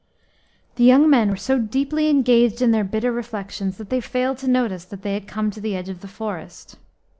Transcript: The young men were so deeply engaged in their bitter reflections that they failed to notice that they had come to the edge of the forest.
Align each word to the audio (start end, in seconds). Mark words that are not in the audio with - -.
The 0.77 0.83
young 0.83 1.11
men 1.11 1.29
were 1.29 1.35
so 1.37 1.59
deeply 1.59 2.09
engaged 2.09 2.59
in 2.63 2.71
their 2.71 2.83
bitter 2.83 3.11
reflections 3.11 3.77
that 3.77 3.91
they 3.91 4.01
failed 4.01 4.39
to 4.39 4.47
notice 4.47 4.83
that 4.85 5.03
they 5.03 5.13
had 5.13 5.27
come 5.27 5.51
to 5.51 5.61
the 5.61 5.75
edge 5.75 5.89
of 5.89 5.99
the 6.01 6.07
forest. 6.07 6.79